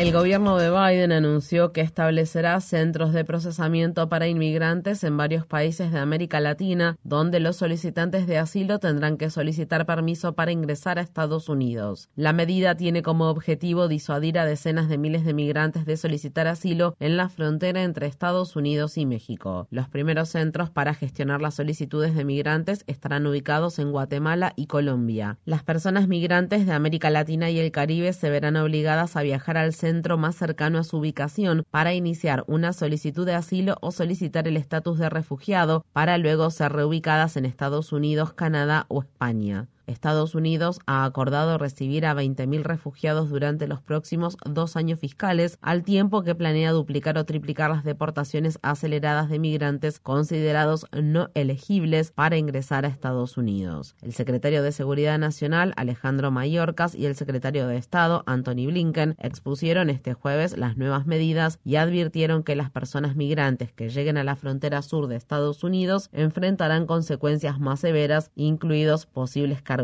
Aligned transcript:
El 0.00 0.12
gobierno 0.12 0.56
de 0.56 0.70
Biden 0.70 1.12
anunció 1.12 1.74
que 1.74 1.82
establecerá 1.82 2.58
centros 2.62 3.12
de 3.12 3.22
procesamiento 3.26 4.08
para 4.08 4.28
inmigrantes 4.28 5.04
en 5.04 5.14
varios 5.18 5.44
países 5.44 5.92
de 5.92 5.98
América 5.98 6.40
Latina, 6.40 6.96
donde 7.04 7.38
los 7.38 7.56
solicitantes 7.56 8.26
de 8.26 8.38
asilo 8.38 8.78
tendrán 8.78 9.18
que 9.18 9.28
solicitar 9.28 9.84
permiso 9.84 10.32
para 10.32 10.52
ingresar 10.52 10.98
a 10.98 11.02
Estados 11.02 11.50
Unidos. 11.50 12.08
La 12.14 12.32
medida 12.32 12.74
tiene 12.76 13.02
como 13.02 13.28
objetivo 13.28 13.88
disuadir 13.88 14.38
a 14.38 14.46
decenas 14.46 14.88
de 14.88 14.96
miles 14.96 15.22
de 15.26 15.34
migrantes 15.34 15.84
de 15.84 15.98
solicitar 15.98 16.46
asilo 16.46 16.96
en 16.98 17.18
la 17.18 17.28
frontera 17.28 17.82
entre 17.82 18.06
Estados 18.06 18.56
Unidos 18.56 18.96
y 18.96 19.04
México. 19.04 19.68
Los 19.70 19.90
primeros 19.90 20.30
centros 20.30 20.70
para 20.70 20.94
gestionar 20.94 21.42
las 21.42 21.56
solicitudes 21.56 22.14
de 22.14 22.24
migrantes 22.24 22.84
estarán 22.86 23.26
ubicados 23.26 23.78
en 23.78 23.92
Guatemala 23.92 24.54
y 24.56 24.66
Colombia. 24.66 25.36
Las 25.44 25.62
personas 25.62 26.08
migrantes 26.08 26.64
de 26.64 26.72
América 26.72 27.10
Latina 27.10 27.50
y 27.50 27.58
el 27.58 27.70
Caribe 27.70 28.14
se 28.14 28.30
verán 28.30 28.56
obligadas 28.56 29.14
a 29.14 29.20
viajar 29.20 29.58
al 29.58 29.74
centro 29.74 29.89
centro 29.90 30.16
más 30.16 30.36
cercano 30.36 30.78
a 30.78 30.84
su 30.84 30.98
ubicación 30.98 31.64
para 31.68 31.94
iniciar 31.94 32.44
una 32.46 32.72
solicitud 32.72 33.26
de 33.26 33.34
asilo 33.34 33.76
o 33.80 33.90
solicitar 33.90 34.46
el 34.46 34.56
estatus 34.56 34.98
de 35.00 35.10
refugiado 35.10 35.84
para 35.92 36.16
luego 36.16 36.48
ser 36.50 36.72
reubicadas 36.72 37.36
en 37.36 37.44
Estados 37.44 37.92
Unidos, 37.92 38.32
Canadá 38.32 38.86
o 38.88 39.02
España. 39.02 39.68
Estados 39.90 40.34
Unidos 40.34 40.78
ha 40.86 41.04
acordado 41.04 41.58
recibir 41.58 42.06
a 42.06 42.14
20.000 42.14 42.62
refugiados 42.62 43.28
durante 43.30 43.66
los 43.66 43.82
próximos 43.82 44.36
dos 44.44 44.76
años 44.76 45.00
fiscales, 45.00 45.58
al 45.60 45.82
tiempo 45.82 46.22
que 46.22 46.34
planea 46.34 46.72
duplicar 46.72 47.18
o 47.18 47.24
triplicar 47.24 47.70
las 47.70 47.84
deportaciones 47.84 48.58
aceleradas 48.62 49.28
de 49.28 49.38
migrantes 49.38 49.98
considerados 49.98 50.86
no 50.92 51.30
elegibles 51.34 52.12
para 52.12 52.36
ingresar 52.36 52.84
a 52.84 52.88
Estados 52.88 53.36
Unidos. 53.36 53.96
El 54.00 54.12
secretario 54.12 54.62
de 54.62 54.72
Seguridad 54.72 55.18
Nacional, 55.18 55.72
Alejandro 55.76 56.30
Mayorkas, 56.30 56.94
y 56.94 57.06
el 57.06 57.16
secretario 57.16 57.66
de 57.66 57.76
Estado, 57.76 58.22
Anthony 58.26 58.66
Blinken, 58.66 59.16
expusieron 59.18 59.90
este 59.90 60.14
jueves 60.14 60.56
las 60.56 60.76
nuevas 60.76 61.06
medidas 61.06 61.58
y 61.64 61.76
advirtieron 61.76 62.42
que 62.42 62.56
las 62.56 62.70
personas 62.70 63.16
migrantes 63.16 63.72
que 63.72 63.88
lleguen 63.88 64.18
a 64.18 64.24
la 64.24 64.36
frontera 64.36 64.82
sur 64.82 65.08
de 65.08 65.16
Estados 65.16 65.64
Unidos 65.64 66.10
enfrentarán 66.12 66.86
consecuencias 66.86 67.58
más 67.58 67.80
severas, 67.80 68.30
incluidos 68.36 69.06
posibles 69.06 69.62
cargos 69.62 69.79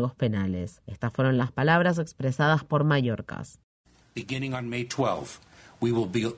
Estas 0.87 1.13
fueron 1.13 1.37
las 1.37 1.51
palabras 1.51 1.99
expresadas 1.99 2.63
por 2.63 2.83
Mallorcas. 2.83 3.59
Beginning 4.15 4.53
on 4.53 4.69
May 4.69 4.83
12, 4.83 5.39
we 5.79 5.91
will 5.91 6.09
be 6.09 6.33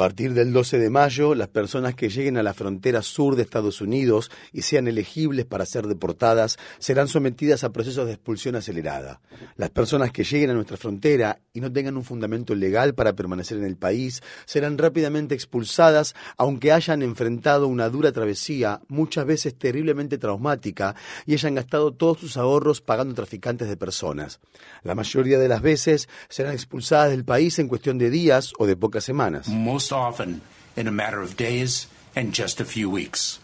a 0.00 0.04
partir 0.04 0.34
del 0.34 0.52
12 0.52 0.78
de 0.78 0.88
mayo, 0.88 1.34
las 1.34 1.48
personas 1.48 1.96
que 1.96 2.08
lleguen 2.08 2.36
a 2.36 2.44
la 2.44 2.54
frontera 2.54 3.02
sur 3.02 3.34
de 3.34 3.42
Estados 3.42 3.80
Unidos 3.80 4.30
y 4.52 4.62
sean 4.62 4.86
elegibles 4.86 5.46
para 5.46 5.66
ser 5.66 5.88
deportadas 5.88 6.56
serán 6.78 7.08
sometidas 7.08 7.64
a 7.64 7.72
procesos 7.72 8.06
de 8.06 8.12
expulsión 8.12 8.54
acelerada. 8.54 9.20
Las 9.56 9.70
personas 9.70 10.12
que 10.12 10.22
lleguen 10.22 10.50
a 10.50 10.54
nuestra 10.54 10.76
frontera 10.76 11.40
y 11.52 11.60
no 11.60 11.72
tengan 11.72 11.96
un 11.96 12.04
fundamento 12.04 12.54
legal 12.54 12.94
para 12.94 13.14
permanecer 13.14 13.58
en 13.58 13.64
el 13.64 13.76
país 13.76 14.22
serán 14.44 14.78
rápidamente 14.78 15.34
expulsadas 15.34 16.14
aunque 16.36 16.70
hayan 16.70 17.02
enfrentado 17.02 17.66
una 17.66 17.88
dura 17.88 18.12
travesía, 18.12 18.80
muchas 18.86 19.26
veces 19.26 19.56
terriblemente 19.56 20.18
traumática, 20.18 20.94
y 21.26 21.32
hayan 21.32 21.56
gastado 21.56 21.92
todos 21.92 22.20
sus 22.20 22.36
ahorros 22.36 22.80
pagando 22.80 23.14
traficantes 23.14 23.68
de 23.68 23.76
personas. 23.76 24.38
La 24.84 24.94
mayoría 24.94 25.40
de 25.40 25.48
las 25.48 25.62
veces 25.62 26.08
serán 26.28 26.52
expulsadas 26.52 27.10
del 27.10 27.24
país 27.24 27.58
en 27.58 27.66
cuestión 27.66 27.98
de 27.98 28.03
de 28.04 28.10
días 28.10 28.52
o 28.58 28.66
de 28.66 28.76
pocas 28.76 29.04
semanas. 29.04 29.48
Most 29.48 29.92
often 29.92 30.42
in 30.76 30.88
a 30.88 30.92
matter 30.92 31.20
of 31.20 31.36
days 31.36 31.88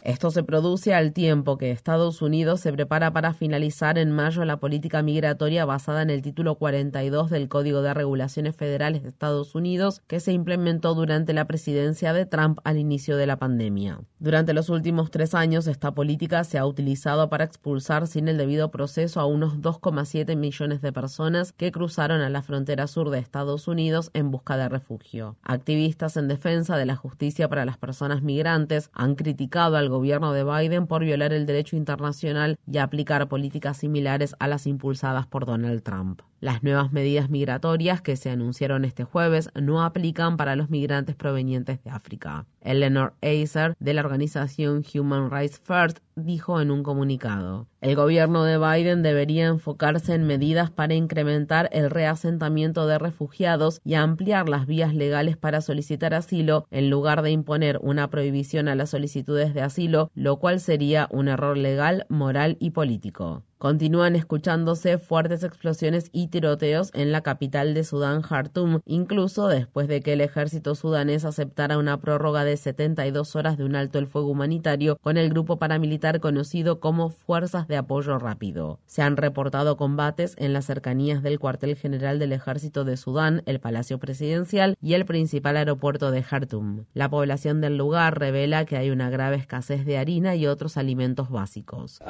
esto 0.04 0.30
se 0.30 0.44
produce 0.44 0.94
al 0.94 1.12
tiempo 1.12 1.58
que 1.58 1.72
Estados 1.72 2.22
Unidos 2.22 2.60
se 2.60 2.72
prepara 2.72 3.12
para 3.12 3.34
finalizar 3.34 3.98
en 3.98 4.12
mayo 4.12 4.44
la 4.44 4.58
política 4.60 5.02
migratoria 5.02 5.64
basada 5.64 6.02
en 6.02 6.10
el 6.10 6.22
título 6.22 6.54
42 6.54 7.30
del 7.30 7.48
Código 7.48 7.82
de 7.82 7.92
Regulaciones 7.94 8.54
Federales 8.54 9.02
de 9.02 9.08
Estados 9.08 9.56
Unidos 9.56 10.02
que 10.06 10.20
se 10.20 10.32
implementó 10.32 10.94
durante 10.94 11.32
la 11.32 11.46
presidencia 11.46 12.12
de 12.12 12.26
Trump 12.26 12.60
al 12.62 12.78
inicio 12.78 13.16
de 13.16 13.26
la 13.26 13.38
pandemia. 13.38 14.02
Durante 14.20 14.52
los 14.52 14.68
últimos 14.68 15.10
tres 15.10 15.34
años, 15.34 15.66
esta 15.66 15.92
política 15.92 16.44
se 16.44 16.56
ha 16.56 16.64
utilizado 16.64 17.28
para 17.28 17.44
expulsar 17.44 18.06
sin 18.06 18.28
el 18.28 18.38
debido 18.38 18.70
proceso 18.70 19.18
a 19.18 19.26
unos 19.26 19.58
2,7 19.58 20.36
millones 20.36 20.80
de 20.80 20.92
personas 20.92 21.52
que 21.52 21.72
cruzaron 21.72 22.20
a 22.20 22.30
la 22.30 22.42
frontera 22.42 22.86
sur 22.86 23.10
de 23.10 23.18
Estados 23.18 23.66
Unidos 23.66 24.12
en 24.14 24.30
busca 24.30 24.56
de 24.56 24.68
refugio. 24.68 25.36
Activistas 25.42 26.16
en 26.16 26.28
defensa 26.28 26.76
de 26.76 26.86
la 26.86 26.94
justicia 26.94 27.48
para 27.48 27.64
las 27.64 27.76
personas 27.76 28.22
migrantes 28.22 28.59
han 28.92 29.14
criticado 29.14 29.76
al 29.76 29.88
gobierno 29.88 30.32
de 30.32 30.44
Biden 30.44 30.86
por 30.86 31.04
violar 31.04 31.32
el 31.32 31.46
derecho 31.46 31.76
internacional 31.76 32.58
y 32.70 32.78
aplicar 32.78 33.28
políticas 33.28 33.78
similares 33.78 34.34
a 34.38 34.48
las 34.48 34.66
impulsadas 34.66 35.26
por 35.26 35.46
Donald 35.46 35.82
Trump. 35.82 36.22
Las 36.40 36.62
nuevas 36.62 36.92
medidas 36.92 37.28
migratorias 37.28 38.00
que 38.00 38.16
se 38.16 38.30
anunciaron 38.30 38.84
este 38.84 39.04
jueves 39.04 39.50
no 39.54 39.82
aplican 39.82 40.36
para 40.36 40.56
los 40.56 40.70
migrantes 40.70 41.14
provenientes 41.14 41.82
de 41.84 41.90
África. 41.90 42.46
Eleanor 42.60 43.14
Acer, 43.22 43.74
de 43.78 43.94
la 43.94 44.02
organización 44.02 44.84
Human 44.94 45.30
Rights 45.30 45.60
First, 45.64 45.98
dijo 46.16 46.60
en 46.60 46.70
un 46.70 46.82
comunicado, 46.82 47.66
el 47.80 47.96
gobierno 47.96 48.44
de 48.44 48.58
Biden 48.58 49.02
debería 49.02 49.46
enfocarse 49.46 50.14
en 50.14 50.26
medidas 50.26 50.70
para 50.70 50.94
incrementar 50.94 51.68
el 51.72 51.90
reasentamiento 51.90 52.86
de 52.86 52.98
refugiados 52.98 53.80
y 53.84 53.94
ampliar 53.94 54.48
las 54.48 54.66
vías 54.66 54.94
legales 54.94 55.36
para 55.36 55.60
solicitar 55.60 56.14
asilo 56.14 56.66
en 56.70 56.90
lugar 56.90 57.22
de 57.22 57.30
imponer 57.30 57.78
una 57.82 58.10
prohibición 58.10 58.68
a 58.68 58.74
las 58.74 58.90
solicitudes 58.90 59.54
de 59.54 59.62
asilo, 59.62 60.10
lo 60.14 60.38
cual 60.38 60.60
sería 60.60 61.08
un 61.10 61.28
error 61.28 61.56
legal, 61.56 62.06
moral 62.08 62.56
y 62.60 62.70
político. 62.70 63.44
Continúan 63.60 64.16
escuchándose 64.16 64.96
fuertes 64.96 65.44
explosiones 65.44 66.08
y 66.12 66.28
tiroteos 66.28 66.90
en 66.94 67.12
la 67.12 67.20
capital 67.20 67.74
de 67.74 67.84
Sudán, 67.84 68.22
Jartum, 68.22 68.80
incluso 68.86 69.48
después 69.48 69.86
de 69.86 70.00
que 70.00 70.14
el 70.14 70.22
ejército 70.22 70.74
sudanés 70.74 71.26
aceptara 71.26 71.76
una 71.76 72.00
prórroga 72.00 72.44
de 72.44 72.56
72 72.56 73.36
horas 73.36 73.58
de 73.58 73.64
un 73.64 73.76
alto 73.76 73.98
el 73.98 74.06
fuego 74.06 74.30
humanitario 74.30 74.96
con 75.02 75.18
el 75.18 75.28
grupo 75.28 75.58
paramilitar 75.58 76.20
conocido 76.20 76.80
como 76.80 77.10
Fuerzas 77.10 77.68
de 77.68 77.76
Apoyo 77.76 78.18
Rápido. 78.18 78.78
Se 78.86 79.02
han 79.02 79.18
reportado 79.18 79.76
combates 79.76 80.36
en 80.38 80.54
las 80.54 80.64
cercanías 80.64 81.22
del 81.22 81.38
cuartel 81.38 81.76
general 81.76 82.18
del 82.18 82.32
ejército 82.32 82.86
de 82.86 82.96
Sudán, 82.96 83.42
el 83.44 83.60
Palacio 83.60 83.98
Presidencial 83.98 84.74
y 84.80 84.94
el 84.94 85.04
principal 85.04 85.58
aeropuerto 85.58 86.10
de 86.10 86.22
Jartum. 86.22 86.86
La 86.94 87.10
población 87.10 87.60
del 87.60 87.76
lugar 87.76 88.18
revela 88.18 88.64
que 88.64 88.78
hay 88.78 88.88
una 88.88 89.10
grave 89.10 89.36
escasez 89.36 89.84
de 89.84 89.98
harina 89.98 90.34
y 90.34 90.46
otros 90.46 90.78
alimentos 90.78 91.28
básicos. 91.28 92.00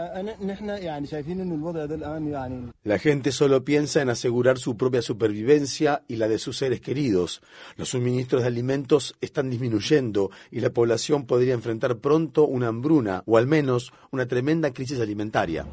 La 2.85 2.99
gente 2.99 3.33
solo 3.33 3.65
piensa 3.65 4.03
en 4.03 4.11
asegurar 4.11 4.59
su 4.59 4.77
propia 4.77 5.03
supervivencia 5.03 6.03
y 6.09 6.17
la 6.17 6.29
de 6.29 6.39
sus 6.39 6.59
seres 6.59 6.81
queridos. 6.81 7.43
Los 7.77 7.91
suministros 7.91 8.43
de 8.43 8.49
alimentos 8.49 9.17
están 9.21 9.51
disminuyendo 9.51 10.31
y 10.51 10.61
la 10.61 10.71
población 10.71 11.27
podría 11.27 11.55
enfrentar 11.55 11.99
pronto 11.99 12.47
una 12.47 12.69
hambruna 12.69 13.23
o 13.27 13.37
al 13.37 13.47
menos 13.47 13.93
una 14.13 14.27
tremenda 14.27 14.73
crisis 14.73 15.01
alimentaria. 15.01 15.67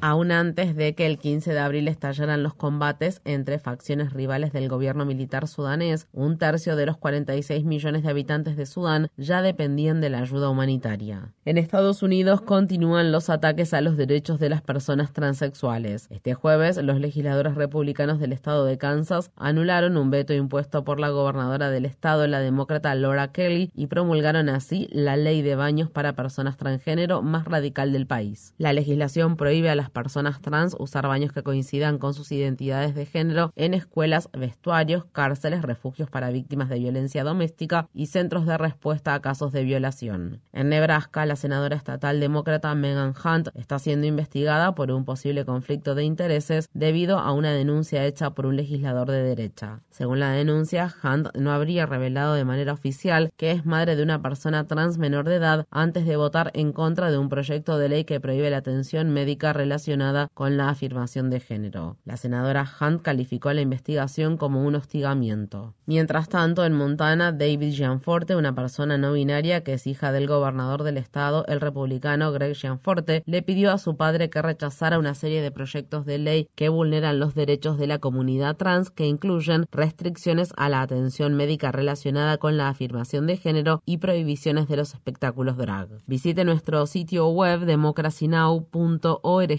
Aún 0.00 0.32
antes 0.32 0.76
de 0.76 0.94
que 0.94 1.06
el 1.06 1.18
15 1.18 1.52
de 1.52 1.58
abril 1.58 1.88
estallaran 1.88 2.42
los 2.42 2.54
combates 2.54 3.20
entre 3.24 3.58
facciones 3.58 4.12
rivales 4.12 4.52
del 4.52 4.68
gobierno 4.68 5.04
militar 5.04 5.48
sudanés, 5.48 6.06
un 6.12 6.38
tercio 6.38 6.76
de 6.76 6.86
los 6.86 6.96
46 6.96 7.64
millones 7.64 8.02
de 8.02 8.10
habitantes 8.10 8.56
de 8.56 8.66
Sudán 8.66 9.10
ya 9.16 9.42
dependían 9.42 10.00
de 10.00 10.10
la 10.10 10.20
ayuda 10.20 10.50
humanitaria. 10.50 11.32
En 11.44 11.58
Estados 11.58 11.89
Unidos 11.90 12.40
continúan 12.40 13.10
los 13.10 13.30
ataques 13.30 13.74
a 13.74 13.80
los 13.80 13.96
derechos 13.96 14.38
de 14.38 14.48
las 14.48 14.62
personas 14.62 15.12
transexuales. 15.12 16.06
Este 16.10 16.34
jueves, 16.34 16.76
los 16.76 17.00
legisladores 17.00 17.56
republicanos 17.56 18.20
del 18.20 18.32
estado 18.32 18.64
de 18.64 18.78
Kansas 18.78 19.32
anularon 19.34 19.96
un 19.96 20.08
veto 20.10 20.32
impuesto 20.32 20.84
por 20.84 21.00
la 21.00 21.08
gobernadora 21.08 21.68
del 21.68 21.84
estado, 21.84 22.28
la 22.28 22.38
demócrata 22.38 22.94
Laura 22.94 23.32
Kelly, 23.32 23.72
y 23.74 23.88
promulgaron 23.88 24.48
así 24.48 24.88
la 24.92 25.16
ley 25.16 25.42
de 25.42 25.56
baños 25.56 25.90
para 25.90 26.14
personas 26.14 26.56
transgénero 26.56 27.22
más 27.22 27.44
radical 27.44 27.92
del 27.92 28.06
país. 28.06 28.54
La 28.56 28.72
legislación 28.72 29.36
prohíbe 29.36 29.68
a 29.68 29.74
las 29.74 29.90
personas 29.90 30.40
trans 30.40 30.76
usar 30.78 31.08
baños 31.08 31.32
que 31.32 31.42
coincidan 31.42 31.98
con 31.98 32.14
sus 32.14 32.30
identidades 32.30 32.94
de 32.94 33.04
género 33.04 33.52
en 33.56 33.74
escuelas, 33.74 34.30
vestuarios, 34.32 35.06
cárceles, 35.06 35.62
refugios 35.62 36.08
para 36.08 36.30
víctimas 36.30 36.68
de 36.68 36.78
violencia 36.78 37.24
doméstica 37.24 37.88
y 37.92 38.06
centros 38.06 38.46
de 38.46 38.56
respuesta 38.56 39.14
a 39.14 39.20
casos 39.20 39.50
de 39.52 39.64
violación. 39.64 40.40
En 40.52 40.68
Nebraska, 40.68 41.26
la 41.26 41.36
senadora 41.36 41.79
estatal 41.80 42.20
demócrata 42.20 42.74
Megan 42.74 43.14
Hunt 43.24 43.48
está 43.54 43.78
siendo 43.78 44.06
investigada 44.06 44.74
por 44.74 44.92
un 44.92 45.04
posible 45.04 45.44
conflicto 45.44 45.94
de 45.94 46.04
intereses 46.04 46.68
debido 46.74 47.18
a 47.18 47.32
una 47.32 47.52
denuncia 47.52 48.04
hecha 48.04 48.30
por 48.30 48.46
un 48.46 48.56
legislador 48.56 49.10
de 49.10 49.22
derecha. 49.22 49.80
Según 49.90 50.20
la 50.20 50.30
denuncia, 50.30 50.94
Hunt 51.02 51.34
no 51.34 51.52
habría 51.52 51.86
revelado 51.86 52.34
de 52.34 52.44
manera 52.44 52.72
oficial 52.72 53.32
que 53.36 53.50
es 53.50 53.66
madre 53.66 53.96
de 53.96 54.02
una 54.02 54.20
persona 54.22 54.66
trans 54.66 54.98
menor 54.98 55.28
de 55.28 55.36
edad 55.36 55.66
antes 55.70 56.06
de 56.06 56.16
votar 56.16 56.50
en 56.54 56.72
contra 56.72 57.10
de 57.10 57.18
un 57.18 57.28
proyecto 57.28 57.78
de 57.78 57.88
ley 57.88 58.04
que 58.04 58.20
prohíbe 58.20 58.50
la 58.50 58.58
atención 58.58 59.10
médica 59.10 59.52
relacionada 59.52 60.28
con 60.34 60.56
la 60.56 60.68
afirmación 60.68 61.30
de 61.30 61.40
género. 61.40 61.96
La 62.04 62.16
senadora 62.16 62.68
Hunt 62.80 63.02
calificó 63.02 63.52
la 63.52 63.62
investigación 63.62 64.36
como 64.36 64.64
un 64.64 64.74
hostigamiento. 64.74 65.74
Mientras 65.86 66.28
tanto, 66.28 66.64
en 66.64 66.74
Montana, 66.74 67.32
David 67.32 67.72
Gianforte, 67.72 68.36
una 68.36 68.54
persona 68.54 68.98
no 68.98 69.12
binaria 69.12 69.64
que 69.64 69.74
es 69.74 69.86
hija 69.86 70.12
del 70.12 70.26
gobernador 70.26 70.82
del 70.82 70.96
estado, 70.96 71.44
el 71.46 71.60
republicano 71.70 72.32
Greg 72.32 72.54
Gianforte, 72.54 73.22
le 73.26 73.42
pidió 73.42 73.70
a 73.70 73.78
su 73.78 73.96
padre 73.96 74.28
que 74.28 74.42
rechazara 74.42 74.98
una 74.98 75.14
serie 75.14 75.40
de 75.40 75.52
proyectos 75.52 76.04
de 76.04 76.18
ley 76.18 76.48
que 76.56 76.68
vulneran 76.68 77.20
los 77.20 77.34
derechos 77.34 77.78
de 77.78 77.86
la 77.86 77.98
comunidad 77.98 78.56
trans 78.56 78.90
que 78.90 79.06
incluyen 79.06 79.66
restricciones 79.70 80.52
a 80.56 80.68
la 80.68 80.82
atención 80.82 81.34
médica 81.34 81.70
relacionada 81.70 82.38
con 82.38 82.56
la 82.56 82.68
afirmación 82.68 83.28
de 83.28 83.36
género 83.36 83.82
y 83.86 83.98
prohibiciones 83.98 84.66
de 84.66 84.76
los 84.76 84.94
espectáculos 84.94 85.56
drag. 85.56 85.88
Visite 86.06 86.44
nuestro 86.44 86.86
sitio 86.86 87.28
web 87.28 87.60
democracynow.org 87.60 89.50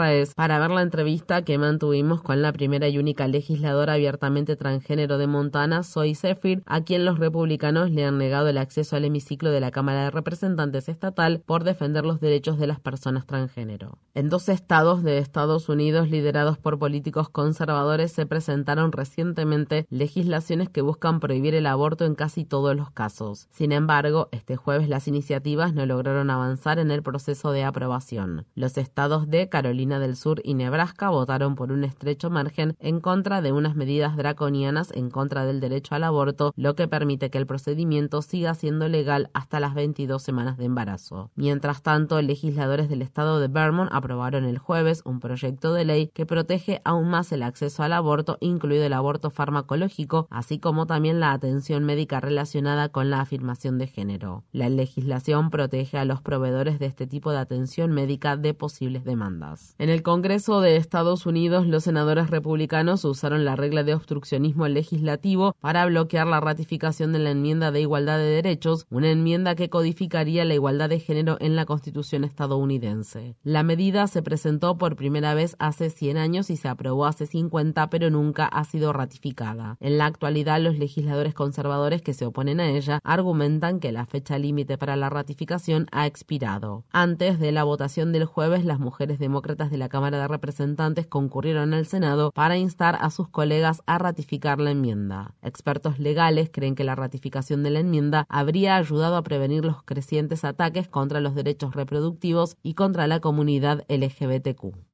es 0.00 0.34
para 0.34 0.58
ver 0.58 0.70
la 0.70 0.82
entrevista 0.82 1.42
que 1.42 1.58
mantuvimos 1.58 2.22
con 2.22 2.40
la 2.40 2.52
primera 2.52 2.88
y 2.88 2.98
única 2.98 3.28
legisladora 3.28 3.94
abiertamente 3.94 4.56
transgénero 4.56 5.18
de 5.18 5.26
Montana, 5.26 5.82
Zoe 5.82 6.14
Zephyr, 6.14 6.62
a 6.64 6.82
quien 6.82 7.04
los 7.04 7.18
republicanos 7.18 7.90
le 7.90 8.04
han 8.04 8.16
negado 8.16 8.48
el 8.48 8.58
acceso 8.58 8.96
al 8.96 9.04
hemiciclo 9.04 9.50
de 9.50 9.60
la 9.60 9.70
Cámara 9.70 10.04
de 10.04 10.10
Representantes 10.10 10.88
estatal 10.88 11.39
por 11.40 11.64
defender 11.64 12.04
los 12.04 12.20
derechos 12.20 12.58
de 12.58 12.66
las 12.66 12.80
personas 12.80 13.26
transgénero. 13.26 13.98
En 14.14 14.28
dos 14.28 14.48
estados 14.48 15.02
de 15.02 15.18
Estados 15.18 15.68
Unidos 15.68 16.10
liderados 16.10 16.58
por 16.58 16.78
políticos 16.78 17.28
conservadores 17.28 18.12
se 18.12 18.26
presentaron 18.26 18.92
recientemente 18.92 19.86
legislaciones 19.88 20.68
que 20.68 20.82
buscan 20.82 21.20
prohibir 21.20 21.54
el 21.54 21.66
aborto 21.66 22.04
en 22.04 22.14
casi 22.14 22.44
todos 22.44 22.76
los 22.76 22.90
casos. 22.90 23.46
Sin 23.50 23.72
embargo, 23.72 24.28
este 24.32 24.56
jueves 24.56 24.88
las 24.88 25.08
iniciativas 25.08 25.74
no 25.74 25.86
lograron 25.86 26.30
avanzar 26.30 26.78
en 26.78 26.90
el 26.90 27.02
proceso 27.02 27.52
de 27.52 27.64
aprobación. 27.64 28.46
Los 28.54 28.78
estados 28.78 29.28
de 29.28 29.48
Carolina 29.48 29.98
del 29.98 30.16
Sur 30.16 30.40
y 30.44 30.54
Nebraska 30.54 31.10
votaron 31.10 31.54
por 31.54 31.72
un 31.72 31.84
estrecho 31.84 32.30
margen 32.30 32.76
en 32.78 33.00
contra 33.00 33.42
de 33.42 33.52
unas 33.52 33.76
medidas 33.76 34.16
draconianas 34.16 34.92
en 34.92 35.10
contra 35.10 35.44
del 35.44 35.60
derecho 35.60 35.94
al 35.94 36.04
aborto, 36.04 36.52
lo 36.56 36.74
que 36.74 36.88
permite 36.88 37.30
que 37.30 37.38
el 37.38 37.46
procedimiento 37.46 38.22
siga 38.22 38.54
siendo 38.54 38.88
legal 38.88 39.30
hasta 39.34 39.60
las 39.60 39.74
22 39.74 40.22
semanas 40.22 40.56
de 40.56 40.64
embarazo. 40.64 41.29
Mientras 41.36 41.82
tanto, 41.82 42.20
legisladores 42.20 42.88
del 42.88 43.02
estado 43.02 43.40
de 43.40 43.48
Vermont 43.48 43.90
aprobaron 43.92 44.44
el 44.44 44.58
jueves 44.58 45.02
un 45.04 45.20
proyecto 45.20 45.72
de 45.72 45.84
ley 45.84 46.08
que 46.08 46.26
protege 46.26 46.80
aún 46.84 47.08
más 47.08 47.32
el 47.32 47.42
acceso 47.42 47.82
al 47.82 47.92
aborto, 47.92 48.36
incluido 48.40 48.84
el 48.84 48.92
aborto 48.92 49.30
farmacológico, 49.30 50.26
así 50.30 50.58
como 50.58 50.86
también 50.86 51.20
la 51.20 51.32
atención 51.32 51.84
médica 51.84 52.20
relacionada 52.20 52.88
con 52.88 53.10
la 53.10 53.20
afirmación 53.20 53.78
de 53.78 53.86
género. 53.86 54.44
La 54.52 54.68
legislación 54.68 55.50
protege 55.50 55.98
a 55.98 56.04
los 56.04 56.20
proveedores 56.20 56.78
de 56.78 56.86
este 56.86 57.06
tipo 57.06 57.30
de 57.30 57.38
atención 57.38 57.92
médica 57.92 58.36
de 58.36 58.54
posibles 58.54 59.04
demandas. 59.04 59.74
En 59.78 59.88
el 59.88 60.02
Congreso 60.02 60.60
de 60.60 60.76
Estados 60.76 61.26
Unidos, 61.26 61.66
los 61.66 61.84
senadores 61.84 62.30
republicanos 62.30 63.04
usaron 63.04 63.44
la 63.44 63.56
regla 63.56 63.82
de 63.82 63.94
obstruccionismo 63.94 64.68
legislativo 64.68 65.54
para 65.60 65.86
bloquear 65.86 66.26
la 66.26 66.40
ratificación 66.40 67.12
de 67.12 67.18
la 67.18 67.30
enmienda 67.30 67.70
de 67.70 67.80
igualdad 67.80 68.18
de 68.18 68.24
derechos, 68.24 68.86
una 68.90 69.10
enmienda 69.10 69.54
que 69.54 69.70
codificaría 69.70 70.44
la 70.44 70.54
igualdad 70.54 70.88
de 70.88 71.00
género 71.00 71.19
en 71.40 71.56
la 71.56 71.66
Constitución 71.66 72.24
estadounidense. 72.24 73.36
La 73.42 73.62
medida 73.62 74.06
se 74.06 74.22
presentó 74.22 74.78
por 74.78 74.96
primera 74.96 75.34
vez 75.34 75.56
hace 75.58 75.90
100 75.90 76.16
años 76.16 76.50
y 76.50 76.56
se 76.56 76.68
aprobó 76.68 77.06
hace 77.06 77.26
50, 77.26 77.90
pero 77.90 78.10
nunca 78.10 78.46
ha 78.46 78.64
sido 78.64 78.92
ratificada. 78.92 79.76
En 79.80 79.98
la 79.98 80.06
actualidad, 80.06 80.60
los 80.60 80.78
legisladores 80.78 81.34
conservadores 81.34 82.02
que 82.02 82.14
se 82.14 82.26
oponen 82.26 82.60
a 82.60 82.70
ella 82.70 83.00
argumentan 83.04 83.80
que 83.80 83.92
la 83.92 84.06
fecha 84.06 84.38
límite 84.38 84.78
para 84.78 84.96
la 84.96 85.10
ratificación 85.10 85.86
ha 85.92 86.06
expirado. 86.06 86.84
Antes 86.92 87.38
de 87.38 87.52
la 87.52 87.64
votación 87.64 88.12
del 88.12 88.24
jueves, 88.24 88.64
las 88.64 88.78
mujeres 88.78 89.18
demócratas 89.18 89.70
de 89.70 89.78
la 89.78 89.88
Cámara 89.88 90.18
de 90.18 90.28
Representantes 90.28 91.06
concurrieron 91.06 91.74
al 91.74 91.86
Senado 91.86 92.30
para 92.32 92.56
instar 92.56 92.96
a 93.00 93.10
sus 93.10 93.28
colegas 93.28 93.82
a 93.86 93.98
ratificar 93.98 94.60
la 94.60 94.70
enmienda. 94.70 95.34
Expertos 95.42 95.98
legales 95.98 96.50
creen 96.52 96.74
que 96.74 96.84
la 96.84 96.94
ratificación 96.94 97.62
de 97.62 97.70
la 97.70 97.80
enmienda 97.80 98.26
habría 98.28 98.76
ayudado 98.76 99.16
a 99.16 99.22
prevenir 99.22 99.64
los 99.64 99.82
crecientes 99.82 100.44
ataques 100.44 100.88
contra 100.88 101.09
los 101.18 101.34
derechos 101.34 101.74
reproductivos 101.74 102.56
y 102.62 102.74
contra 102.74 103.08
la 103.08 103.18
comunidad 103.18 103.84
LGBTQ. 103.88 104.89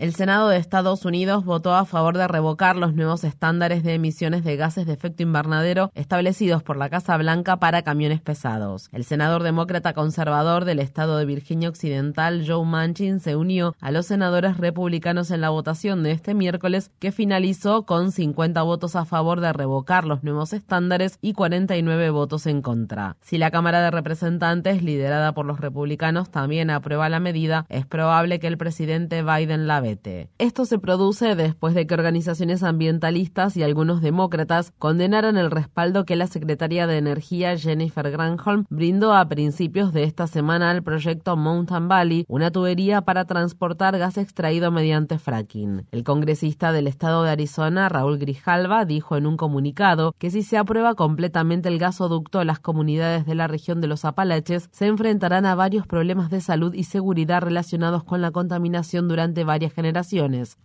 El 0.00 0.14
Senado 0.14 0.48
de 0.48 0.56
Estados 0.56 1.04
Unidos 1.04 1.44
votó 1.44 1.74
a 1.74 1.84
favor 1.84 2.16
de 2.16 2.26
revocar 2.26 2.74
los 2.74 2.94
nuevos 2.94 3.22
estándares 3.22 3.82
de 3.82 3.92
emisiones 3.92 4.44
de 4.44 4.56
gases 4.56 4.86
de 4.86 4.94
efecto 4.94 5.22
invernadero 5.22 5.90
establecidos 5.94 6.62
por 6.62 6.78
la 6.78 6.88
Casa 6.88 7.18
Blanca 7.18 7.58
para 7.58 7.82
camiones 7.82 8.22
pesados. 8.22 8.88
El 8.92 9.04
senador 9.04 9.42
demócrata 9.42 9.92
conservador 9.92 10.64
del 10.64 10.78
estado 10.78 11.18
de 11.18 11.26
Virginia 11.26 11.68
Occidental, 11.68 12.44
Joe 12.48 12.64
Manchin, 12.64 13.20
se 13.20 13.36
unió 13.36 13.76
a 13.78 13.90
los 13.90 14.06
senadores 14.06 14.56
republicanos 14.56 15.30
en 15.30 15.42
la 15.42 15.50
votación 15.50 16.02
de 16.02 16.12
este 16.12 16.32
miércoles 16.32 16.90
que 16.98 17.12
finalizó 17.12 17.84
con 17.84 18.10
50 18.10 18.62
votos 18.62 18.96
a 18.96 19.04
favor 19.04 19.42
de 19.42 19.52
revocar 19.52 20.06
los 20.06 20.24
nuevos 20.24 20.54
estándares 20.54 21.18
y 21.20 21.34
49 21.34 22.08
votos 22.08 22.46
en 22.46 22.62
contra. 22.62 23.18
Si 23.20 23.36
la 23.36 23.50
Cámara 23.50 23.82
de 23.82 23.90
Representantes, 23.90 24.82
liderada 24.82 25.34
por 25.34 25.44
los 25.44 25.60
republicanos, 25.60 26.30
también 26.30 26.70
aprueba 26.70 27.10
la 27.10 27.20
medida, 27.20 27.66
es 27.68 27.84
probable 27.84 28.40
que 28.40 28.46
el 28.46 28.56
presidente 28.56 29.22
Biden 29.22 29.66
la 29.66 29.82
vea. 29.82 29.89
Esto 30.38 30.64
se 30.64 30.78
produce 30.78 31.34
después 31.34 31.74
de 31.74 31.86
que 31.86 31.94
organizaciones 31.94 32.62
ambientalistas 32.62 33.56
y 33.56 33.62
algunos 33.62 34.00
demócratas 34.00 34.72
condenaron 34.78 35.36
el 35.36 35.50
respaldo 35.50 36.04
que 36.04 36.16
la 36.16 36.26
secretaria 36.26 36.86
de 36.86 36.98
Energía 36.98 37.56
Jennifer 37.56 38.10
Granholm 38.10 38.66
brindó 38.70 39.12
a 39.14 39.28
principios 39.28 39.92
de 39.92 40.04
esta 40.04 40.26
semana 40.26 40.70
al 40.70 40.82
proyecto 40.82 41.36
Mountain 41.36 41.88
Valley, 41.88 42.24
una 42.28 42.50
tubería 42.50 43.02
para 43.02 43.24
transportar 43.24 43.98
gas 43.98 44.16
extraído 44.16 44.70
mediante 44.70 45.18
fracking. 45.18 45.86
El 45.90 46.04
congresista 46.04 46.72
del 46.72 46.86
estado 46.86 47.24
de 47.24 47.30
Arizona, 47.30 47.88
Raúl 47.88 48.18
Grijalva, 48.18 48.84
dijo 48.84 49.16
en 49.16 49.26
un 49.26 49.36
comunicado 49.36 50.14
que 50.18 50.30
si 50.30 50.42
se 50.42 50.56
aprueba 50.56 50.94
completamente 50.94 51.68
el 51.68 51.78
gasoducto, 51.78 52.44
las 52.44 52.60
comunidades 52.60 53.26
de 53.26 53.34
la 53.34 53.48
región 53.48 53.80
de 53.80 53.88
los 53.88 54.04
Apalaches 54.04 54.68
se 54.70 54.86
enfrentarán 54.86 55.46
a 55.46 55.54
varios 55.54 55.86
problemas 55.86 56.30
de 56.30 56.40
salud 56.40 56.74
y 56.74 56.84
seguridad 56.84 57.42
relacionados 57.42 58.04
con 58.04 58.20
la 58.20 58.30
contaminación 58.30 59.08
durante 59.08 59.44
varias 59.44 59.72
generaciones. 59.72 59.79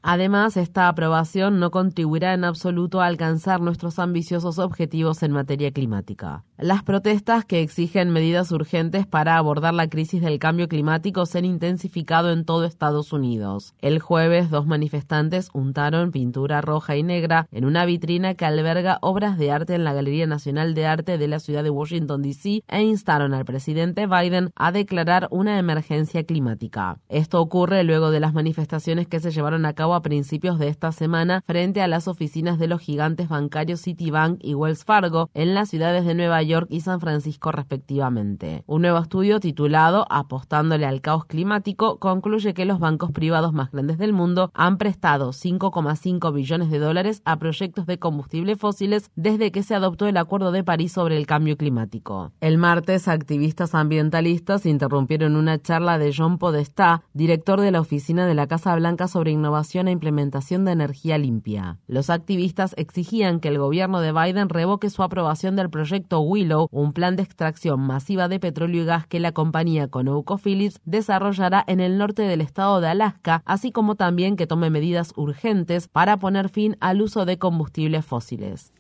Además, 0.02 0.58
esta 0.58 0.88
aprobación 0.88 1.60
no 1.60 1.72
contribuirá 1.72 2.34
en 2.34 2.44
absoluto 2.44 3.02
a 3.02 3.08
alcanzar 3.08 3.62
nuestros 3.62 4.00
ambiciosos 4.00 4.60
objetivos 4.60 5.24
en 5.24 5.32
materia 5.32 5.72
climática. 5.72 6.44
Las 6.58 6.84
protestas 6.84 7.44
que 7.44 7.62
exigen 7.62 8.12
medidas 8.12 8.52
urgentes 8.52 9.06
para 9.06 9.38
abordar 9.38 9.74
la 9.74 9.90
crisis 9.90 10.22
del 10.22 10.40
cambio 10.40 10.70
climático 10.70 11.26
se 11.26 11.40
han 11.40 11.46
intensificado 11.46 12.32
en 12.32 12.46
todo 12.46 12.64
Estados 12.64 13.12
Unidos. 13.12 13.74
El 13.82 14.00
jueves, 14.00 14.50
dos 14.50 14.66
manifestantes 14.66 15.50
untaron 15.54 16.12
pintura 16.12 16.62
roja 16.62 16.96
y 16.96 17.04
negra 17.04 17.48
en 17.52 17.66
una 17.66 17.86
vitrina 17.86 18.36
que 18.36 18.46
alberga 18.46 19.00
obras 19.02 19.38
de 19.38 19.52
arte 19.52 19.76
en 19.76 19.84
la 19.84 19.94
Galería 19.94 20.28
Nacional 20.28 20.74
de 20.76 20.86
Arte 20.86 21.18
de 21.18 21.28
la 21.28 21.40
ciudad 21.40 21.64
de 21.64 21.70
Washington, 21.70 22.22
D.C. 22.22 22.64
e 22.68 22.82
instaron 22.82 23.34
al 23.34 23.46
presidente 23.46 24.08
Biden 24.08 24.52
a 24.56 24.72
declarar 24.72 25.28
una 25.32 25.60
emergencia 25.60 26.24
climática. 26.24 27.00
Esto 27.10 27.42
ocurre 27.42 27.84
luego 27.84 28.12
de 28.12 28.20
las 28.20 28.34
manifestaciones 28.34 29.05
que 29.08 29.20
se 29.20 29.32
llevaron 29.32 29.66
a 29.66 29.74
cabo 29.74 29.96
a 29.96 30.02
principios 30.02 30.60
de 30.60 30.68
esta 30.68 30.92
semana 30.92 31.42
frente 31.46 31.82
a 31.82 31.88
las 31.88 32.08
oficinas 32.08 32.60
de 32.60 32.68
los 32.68 32.82
gigantes 32.82 33.30
bancarios 33.30 33.82
Citibank 33.82 34.40
y 34.42 34.54
Wells 34.54 34.84
Fargo 34.84 35.30
en 35.34 35.54
las 35.54 35.70
ciudades 35.70 36.06
de 36.06 36.16
Nueva 36.16 36.42
York 36.44 36.68
y 36.70 36.82
San 36.82 37.00
Francisco 37.00 37.52
respectivamente. 37.52 38.64
Un 38.68 38.82
nuevo 38.84 39.00
estudio 39.00 39.40
titulado 39.40 40.06
Apostándole 40.10 40.86
al 40.86 41.02
caos 41.02 41.26
climático 41.26 41.98
concluye 42.00 42.54
que 42.54 42.66
los 42.66 42.80
bancos 42.80 43.12
privados 43.12 43.54
más 43.54 43.72
grandes 43.72 43.98
del 43.98 44.14
mundo 44.14 44.52
han 44.54 44.78
prestado 44.78 45.32
5,5 45.32 46.34
billones 46.34 46.70
de 46.70 46.80
dólares 46.80 47.22
a 47.26 47.38
proyectos 47.38 47.86
de 47.86 48.00
combustibles 48.00 48.58
fósiles 48.58 49.12
desde 49.16 49.52
que 49.52 49.64
se 49.64 49.76
adoptó 49.76 50.08
el 50.08 50.18
Acuerdo 50.18 50.52
de 50.52 50.64
París 50.64 50.92
sobre 50.92 51.18
el 51.18 51.28
cambio 51.28 51.58
climático. 51.58 52.32
El 52.40 52.58
martes, 52.58 53.08
activistas 53.08 53.76
ambientalistas 53.76 54.66
interrumpieron 54.66 55.36
una 55.36 55.62
charla 55.62 55.98
de 55.98 56.14
John 56.16 56.38
Podestá, 56.38 57.04
director 57.14 57.60
de 57.60 57.72
la 57.72 57.82
oficina 57.82 58.26
de 58.26 58.34
la 58.34 58.48
Casa 58.48 58.76
Blanca 58.76 58.95
sobre 59.08 59.32
innovación 59.32 59.88
e 59.88 59.92
implementación 59.92 60.66
de 60.66 60.72
energía 60.72 61.18
limpia. 61.18 61.80
Los 61.88 62.10
activistas 62.10 62.74
exigían 62.78 63.40
que 63.40 63.50
el 63.50 63.60
gobierno 63.60 64.00
de 64.00 64.12
Biden 64.12 64.50
revoque 64.50 64.90
su 64.90 65.04
aprobación 65.04 65.56
del 65.56 65.70
proyecto 65.70 66.22
Willow, 66.22 66.68
un 66.72 66.94
plan 66.94 67.16
de 67.16 67.24
extracción 67.24 67.80
masiva 67.82 68.28
de 68.28 68.40
petróleo 68.40 68.84
y 68.84 68.86
gas 68.86 69.08
que 69.08 69.20
la 69.20 69.32
compañía 69.32 69.88
ConocoPhillips 69.88 70.82
desarrollará 70.86 71.64
en 71.68 71.80
el 71.80 71.98
norte 71.98 72.22
del 72.24 72.42
estado 72.42 72.82
de 72.82 72.88
Alaska, 72.88 73.42
así 73.46 73.72
como 73.72 73.96
también 73.96 74.36
que 74.36 74.48
tome 74.48 74.70
medidas 74.70 75.14
urgentes 75.16 75.88
para 75.88 76.18
poner 76.18 76.50
fin 76.50 76.78
al 76.80 77.02
uso 77.02 77.26
de 77.26 77.38
combustibles 77.38 78.06
fósiles. 78.06 78.75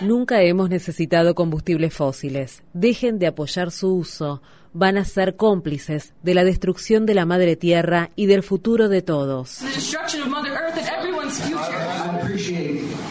Nunca 0.00 0.42
hemos 0.42 0.70
necesitado 0.70 1.34
combustibles 1.34 1.92
fósiles. 1.92 2.62
Dejen 2.72 3.18
de 3.18 3.26
apoyar 3.26 3.72
su 3.72 3.94
uso. 3.94 4.42
Van 4.72 4.96
a 4.96 5.04
ser 5.04 5.34
cómplices 5.34 6.14
de 6.22 6.34
la 6.34 6.44
destrucción 6.44 7.04
de 7.04 7.14
la 7.14 7.26
madre 7.26 7.56
tierra 7.56 8.10
y 8.14 8.26
del 8.26 8.44
futuro 8.44 8.88
de 8.88 9.02
todos. 9.02 9.60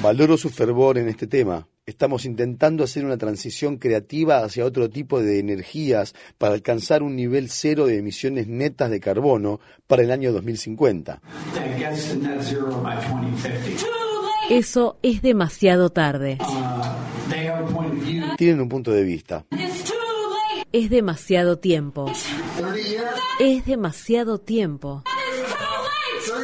Valoro 0.02 0.38
su 0.38 0.50
fervor 0.50 0.98
en 0.98 1.10
este 1.10 1.28
tema. 1.28 1.68
Estamos 1.86 2.26
intentando 2.26 2.84
hacer 2.84 3.04
una 3.04 3.18
transición 3.18 3.78
creativa 3.78 4.44
hacia 4.44 4.66
otro 4.66 4.90
tipo 4.90 5.22
de 5.22 5.40
energías 5.40 6.14
para 6.38 6.54
alcanzar 6.54 7.04
un 7.04 7.16
nivel 7.16 7.50
cero 7.50 7.86
de 7.86 7.98
emisiones 7.98 8.48
netas 8.48 8.90
de 8.90 9.00
carbono 9.00 9.60
para 9.88 10.04
el 10.04 10.12
año 10.12 10.32
2050. 10.32 11.22
Eso 14.50 14.98
es 15.04 15.22
demasiado 15.22 15.90
tarde. 15.90 16.38
Tienen 18.38 18.62
un 18.62 18.70
punto 18.70 18.92
de 18.92 19.04
vista. 19.04 19.46
Es 20.72 20.90
demasiado 20.90 21.58
tiempo. 21.60 22.10
Es 23.40 23.66
demasiado 23.66 24.40
tiempo. 24.40 25.04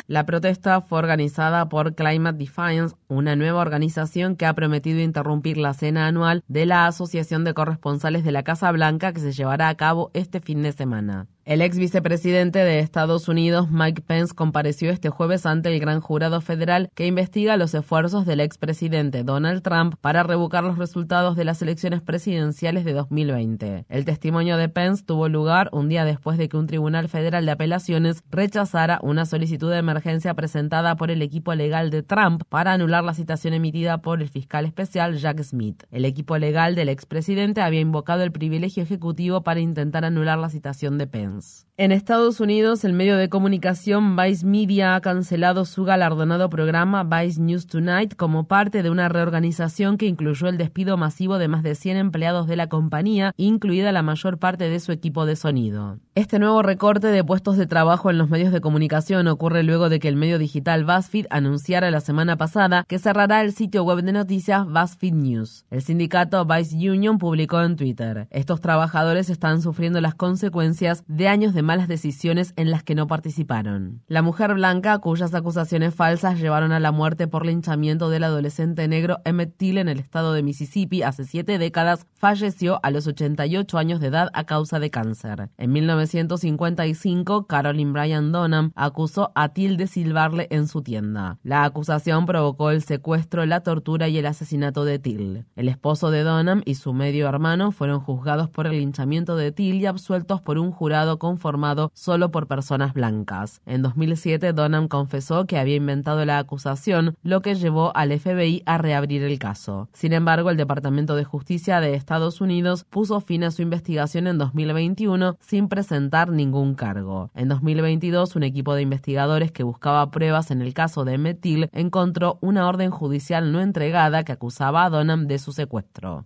La 0.08 0.26
protesta 0.26 0.82
fue 0.82 1.00
organizada 1.00 1.70
por 1.70 1.96
Climate 1.96 2.38
Defiance, 2.38 2.96
una 3.08 3.38
nueva 3.38 3.62
organización 3.62 4.36
que 4.36 4.46
ha 4.46 4.54
prometido 4.54 5.00
interrumpir 5.00 5.58
la 5.58 5.74
cena 5.74 6.08
anual 6.08 6.44
de 6.48 6.66
la 6.66 6.88
Asociación 6.88 7.46
de 7.46 7.54
Corresponsales 7.54 8.26
de 8.26 8.34
la 8.34 8.44
Casa 8.44 8.70
Blanca 8.72 9.14
que 9.14 9.22
se 9.22 9.32
llevará 9.32 9.70
a 9.70 9.76
cabo 9.76 10.12
este 10.14 10.42
fin 10.42 10.62
de 10.62 10.74
semana. 10.74 11.28
El 11.46 11.62
ex 11.62 11.78
vicepresidente 11.78 12.60
de 12.60 12.80
Estados 12.80 13.28
Unidos, 13.28 13.70
Mike 13.70 14.02
Pence, 14.02 14.34
compareció 14.34 14.92
este 14.92 15.10
jueves 15.10 15.46
ante 15.46 15.74
el 15.74 15.82
gran 15.82 16.00
jurado 16.00 16.40
federal 16.40 16.90
que 16.96 17.06
investiga 17.06 17.58
los 17.58 17.74
esfuerzos 17.74 18.26
del 18.26 18.40
expresidente 18.40 19.26
Donald 19.26 19.62
Trump 19.62 19.96
para 20.00 20.24
revocar 20.24 20.64
los 20.64 20.78
resultados 20.78 21.36
de 21.36 21.44
las 21.44 21.62
elecciones 21.62 22.02
presidenciales 22.02 22.86
de 22.86 22.94
2020. 22.94 23.84
El 23.90 24.06
testimonio 24.06 24.56
de 24.56 24.70
Pence 24.70 25.04
tuvo 25.06 25.28
lugar 25.28 25.68
un 25.74 25.90
día 25.90 26.06
después 26.06 26.38
de 26.38 26.48
que 26.48 26.56
un 26.56 26.66
tribunal 26.66 27.10
federal 27.10 27.46
de 27.46 27.52
apelaciones 27.52 28.24
rechazara 28.32 29.00
una 29.04 29.26
solicitud 29.26 29.70
de 29.70 29.80
emergencia 29.80 30.36
presentada 30.36 30.96
por 30.96 31.12
el 31.12 31.22
equipo 31.22 31.54
legal 31.56 31.90
de 31.90 32.04
Trump 32.04 32.44
para 32.48 32.72
anular 32.72 33.04
la 33.04 33.16
citación 33.16 33.54
emitida 33.54 33.98
por 33.98 34.22
el 34.22 34.30
fiscal 34.30 34.64
especial 34.64 35.18
Jack 35.18 35.44
Smith. 35.44 35.84
El 35.92 36.06
equipo 36.06 36.38
legal 36.38 36.74
del 36.76 36.88
expresidente 36.88 37.60
había 37.60 37.82
invocado 37.82 38.24
el 38.24 38.32
privilegio 38.32 38.82
ejecutivo 38.82 39.44
para 39.44 39.60
intentar 39.60 40.06
anular 40.06 40.40
la 40.40 40.48
citación 40.48 40.98
de 40.98 41.08
Pence. 41.08 41.33
Christians. 41.34 41.66
En 41.76 41.92
Estados 41.92 42.40
Unidos, 42.40 42.86
el 42.86 42.94
medio 42.94 43.18
de 43.18 43.30
comunicación 43.30 44.16
Vice 44.16 44.46
Media 44.46 44.94
ha 44.94 45.02
cancelado 45.02 45.66
su 45.66 45.86
galardonado 45.86 46.48
programa 46.48 47.04
Vice 47.04 47.42
News 47.42 47.66
Tonight 47.66 48.16
como 48.16 48.44
parte 48.44 48.84
de 48.84 48.92
una 48.92 49.10
reorganización 49.10 49.98
que 49.98 50.06
incluyó 50.06 50.50
el 50.50 50.60
despido 50.60 50.98
masivo 50.98 51.40
de 51.40 51.48
más 51.48 51.64
de 51.64 51.74
100 51.74 51.98
empleados 51.98 52.46
de 52.46 52.58
la 52.58 52.68
compañía, 52.68 53.34
incluida 53.38 53.92
la 53.92 54.04
mayor 54.04 54.38
parte 54.38 54.70
de 54.70 54.80
su 54.80 54.92
equipo 54.92 55.26
de 55.26 55.36
sonido. 55.36 55.98
Este 56.14 56.38
nuevo 56.38 56.62
recorte 56.62 57.08
de 57.08 57.24
puestos 57.24 57.58
de 57.58 57.66
trabajo 57.66 58.12
en 58.12 58.20
los 58.20 58.30
medios 58.30 58.54
de 58.54 58.62
comunicación 58.62 59.28
ocurre 59.28 59.64
luego 59.64 59.90
de 59.90 60.00
que 60.00 60.10
el 60.10 60.16
medio 60.16 60.38
digital 60.38 60.86
BuzzFeed 60.86 61.26
anunciara 61.32 61.90
la 61.90 62.02
semana 62.02 62.38
pasada 62.38 62.86
que 62.88 63.00
cerrará 63.00 63.42
el 63.42 63.52
sitio 63.52 63.84
web 63.84 64.04
de 64.04 64.12
noticias 64.12 64.68
BuzzFeed 64.68 65.16
News. 65.16 65.66
El 65.72 65.82
sindicato 65.82 66.46
Vice 66.46 66.76
Union 66.92 67.18
publicó 67.18 67.64
en 67.64 67.78
Twitter: 67.78 68.28
Estos 68.30 68.62
trabajadores 68.62 69.32
están 69.32 69.64
sufriendo 69.64 70.02
las 70.02 70.14
consecuencias 70.14 71.04
de 71.08 71.28
años 71.28 71.56
de 71.56 71.63
malas 71.64 71.88
decisiones 71.88 72.54
en 72.56 72.70
las 72.70 72.84
que 72.84 72.96
no 72.96 73.08
participaron. 73.08 74.04
La 74.08 74.22
mujer 74.22 74.54
blanca, 74.54 75.00
cuyas 75.00 75.34
acusaciones 75.34 75.96
falsas 75.96 76.40
llevaron 76.40 76.72
a 76.72 76.80
la 76.80 76.92
muerte 76.92 77.28
por 77.28 77.46
linchamiento 77.46 78.10
del 78.10 78.24
adolescente 78.24 78.88
negro 78.88 79.20
Emmett 79.26 79.58
Till 79.58 79.78
en 79.78 79.90
el 79.90 80.00
estado 80.00 80.34
de 80.34 80.44
Mississippi 80.44 81.02
hace 81.02 81.24
siete 81.24 81.58
décadas, 81.58 82.06
falleció 82.14 82.80
a 82.84 82.92
los 82.92 83.08
88 83.08 83.78
años 83.78 84.00
de 84.00 84.08
edad 84.08 84.30
a 84.34 84.44
causa 84.44 84.80
de 84.80 84.90
cáncer. 84.92 85.50
En 85.58 85.72
1955, 85.72 87.48
Carolyn 87.48 87.94
Bryan 87.94 88.32
Donham 88.32 88.72
acusó 88.76 89.32
a 89.36 89.50
Till 89.50 89.78
de 89.78 89.88
silbarle 89.88 90.48
en 90.52 90.68
su 90.68 90.82
tienda. 90.82 91.40
La 91.44 91.64
acusación 91.64 92.26
provocó 92.26 92.72
el 92.72 92.84
secuestro, 92.84 93.46
la 93.46 93.62
tortura 93.62 94.10
y 94.10 94.18
el 94.18 94.26
asesinato 94.26 94.86
de 94.86 95.00
Till. 95.00 95.46
El 95.56 95.70
esposo 95.70 96.12
de 96.12 96.24
Donham 96.24 96.62
y 96.66 96.76
su 96.76 96.94
medio 96.94 97.28
hermano 97.28 97.72
fueron 97.72 98.00
juzgados 98.00 98.50
por 98.50 98.68
el 98.68 98.74
linchamiento 98.74 99.36
de 99.36 99.52
Till 99.52 99.76
y 99.76 99.86
absueltos 99.86 100.42
por 100.42 100.58
un 100.58 100.72
jurado 100.72 101.20
conformado 101.20 101.53
solo 101.94 102.32
por 102.32 102.48
personas 102.48 102.94
blancas. 102.94 103.62
En 103.66 103.82
2007, 103.82 104.54
Donham 104.54 104.88
confesó 104.88 105.46
que 105.46 105.58
había 105.58 105.76
inventado 105.76 106.26
la 106.26 106.38
acusación, 106.38 107.16
lo 107.24 107.42
que 107.42 107.56
llevó 107.56 107.96
al 107.96 108.18
FBI 108.18 108.64
a 108.66 108.78
reabrir 108.78 109.24
el 109.24 109.40
caso. 109.40 109.90
Sin 109.94 110.14
embargo, 110.14 110.50
el 110.50 110.58
Departamento 110.58 111.16
de 111.16 111.24
Justicia 111.24 111.80
de 111.80 111.96
Estados 111.96 112.42
Unidos 112.42 112.86
puso 112.90 113.20
fin 113.22 113.44
a 113.44 113.52
su 113.52 113.62
investigación 113.62 114.28
en 114.28 114.38
2021 114.38 115.38
sin 115.40 115.68
presentar 115.68 116.30
ningún 116.30 116.76
cargo. 116.76 117.32
En 117.36 117.50
2022, 117.50 118.36
un 118.36 118.44
equipo 118.44 118.76
de 118.76 118.82
investigadores 118.82 119.52
que 119.52 119.64
buscaba 119.64 120.12
pruebas 120.12 120.52
en 120.52 120.62
el 120.62 120.74
caso 120.74 121.06
de 121.06 121.18
Metil 121.18 121.70
encontró 121.72 122.38
una 122.42 122.68
orden 122.68 122.92
judicial 122.92 123.52
no 123.52 123.62
entregada 123.62 124.24
que 124.24 124.32
acusaba 124.32 124.86
a 124.86 124.90
Donham 124.90 125.28
de 125.28 125.40
su 125.40 125.52
secuestro. 125.52 126.26